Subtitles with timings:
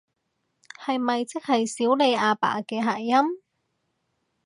[0.83, 3.37] 係咪即係少理阿爸嘅諧音？